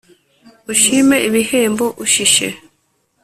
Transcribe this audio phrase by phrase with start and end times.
[0.73, 2.47] Ushime ibihembo ushishe